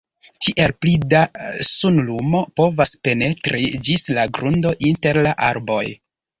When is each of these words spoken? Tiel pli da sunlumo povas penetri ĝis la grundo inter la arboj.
Tiel 0.43 0.71
pli 0.85 0.93
da 1.11 1.21
sunlumo 1.67 2.41
povas 2.61 2.95
penetri 3.09 3.63
ĝis 3.89 4.09
la 4.19 4.27
grundo 4.41 4.77
inter 4.93 5.25
la 5.29 5.39
arboj. 5.53 5.81